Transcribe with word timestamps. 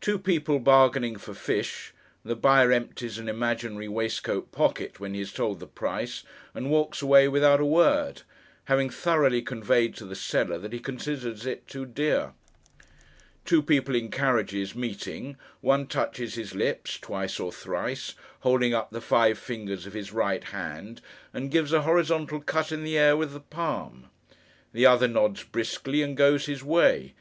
Two 0.00 0.16
people 0.16 0.60
bargaining 0.60 1.16
for 1.16 1.34
fish, 1.34 1.92
the 2.24 2.36
buyer 2.36 2.70
empties 2.70 3.18
an 3.18 3.28
imaginary 3.28 3.88
waistcoat 3.88 4.52
pocket 4.52 5.00
when 5.00 5.12
he 5.12 5.20
is 5.20 5.32
told 5.32 5.58
the 5.58 5.66
price, 5.66 6.22
and 6.54 6.70
walks 6.70 7.02
away 7.02 7.26
without 7.26 7.58
a 7.60 7.64
word: 7.66 8.22
having 8.66 8.88
thoroughly 8.90 9.42
conveyed 9.42 9.96
to 9.96 10.04
the 10.04 10.14
seller 10.14 10.56
that 10.56 10.72
he 10.72 10.78
considers 10.78 11.44
it 11.46 11.66
too 11.66 11.84
dear. 11.84 12.32
Two 13.44 13.60
people 13.60 13.96
in 13.96 14.08
carriages, 14.08 14.76
meeting, 14.76 15.36
one 15.60 15.88
touches 15.88 16.36
his 16.36 16.54
lips, 16.54 16.96
twice 16.96 17.40
or 17.40 17.50
thrice, 17.50 18.14
holding 18.42 18.72
up 18.72 18.92
the 18.92 19.00
five 19.00 19.36
fingers 19.36 19.84
of 19.84 19.94
his 19.94 20.12
right 20.12 20.44
hand, 20.44 21.00
and 21.34 21.50
gives 21.50 21.72
a 21.72 21.82
horizontal 21.82 22.40
cut 22.40 22.70
in 22.70 22.84
the 22.84 22.96
air 22.96 23.16
with 23.16 23.32
the 23.32 23.40
palm. 23.40 24.10
The 24.72 24.86
other 24.86 25.08
nods 25.08 25.42
briskly, 25.42 26.02
and 26.02 26.16
goes 26.16 26.46
his 26.46 26.62
way. 26.62 27.14